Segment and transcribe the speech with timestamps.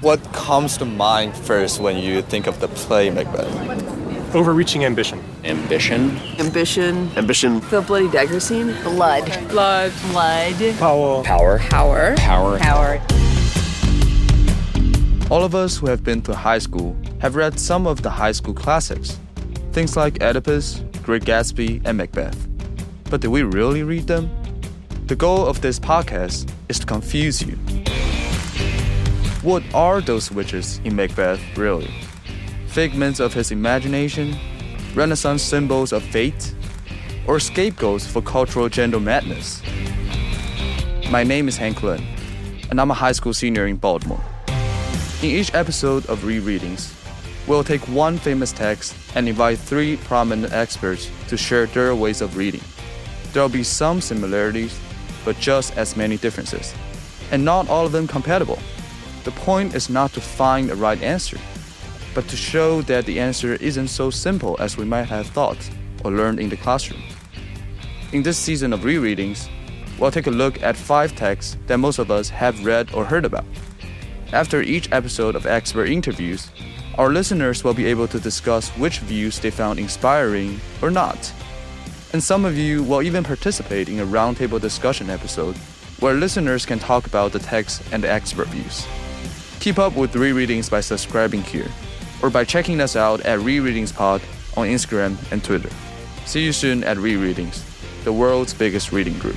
[0.00, 4.34] what comes to mind first when you think of the play Macbeth?
[4.34, 5.22] Overreaching ambition.
[5.44, 6.16] Ambition.
[6.38, 7.10] Ambition.
[7.16, 7.60] Ambition.
[7.70, 8.74] The bloody dagger scene.
[8.82, 9.24] Blood.
[9.48, 9.92] Blood.
[10.10, 10.76] Blood.
[10.78, 11.24] Power.
[11.24, 11.58] Power.
[11.58, 12.16] Power.
[12.16, 12.58] Power.
[12.58, 13.00] Power.
[15.30, 18.32] All of us who have been to high school have read some of the high
[18.32, 19.18] school classics.
[19.72, 22.46] Things like Oedipus, Great Gatsby, and Macbeth.
[23.10, 24.30] But did we really read them?
[25.06, 27.58] The goal of this podcast is to confuse you.
[29.42, 31.94] What are those witches in Macbeth really?
[32.66, 34.34] Figments of his imagination?
[34.96, 36.56] Renaissance symbols of fate?
[37.24, 39.62] Or scapegoats for cultural gender madness?
[41.08, 42.02] My name is Hank Lin,
[42.70, 44.20] and I'm a high school senior in Baltimore.
[45.22, 46.92] In each episode of Rereadings,
[47.46, 52.36] we'll take one famous text and invite three prominent experts to share their ways of
[52.36, 52.62] reading.
[53.32, 54.76] There'll be some similarities,
[55.24, 56.74] but just as many differences,
[57.30, 58.58] and not all of them compatible.
[59.28, 61.36] The point is not to find the right answer,
[62.14, 65.58] but to show that the answer isn't so simple as we might have thought
[66.02, 67.02] or learned in the classroom.
[68.14, 69.50] In this season of rereadings,
[69.98, 73.26] we'll take a look at five texts that most of us have read or heard
[73.26, 73.44] about.
[74.32, 76.48] After each episode of expert interviews,
[76.96, 81.34] our listeners will be able to discuss which views they found inspiring or not.
[82.14, 85.58] And some of you will even participate in a roundtable discussion episode
[86.00, 88.86] where listeners can talk about the text and the expert views.
[89.68, 91.68] Keep up with rereadings by subscribing here
[92.22, 94.22] or by checking us out at Rereadings Pod
[94.56, 95.68] on Instagram and Twitter.
[96.24, 97.62] See you soon at Rereadings,
[98.02, 99.36] the world's biggest reading group.